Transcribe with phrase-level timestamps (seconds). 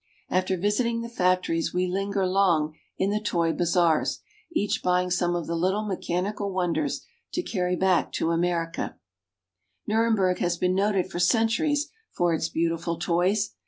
[0.31, 5.35] After visiting the factories we lin ger long in the toy bazars, each buying some
[5.35, 8.93] of the little mechanical wonders to carry back to Victory Gate, Munich.
[9.85, 13.51] Nuremberg has been noted for centuries for its beautiful toys.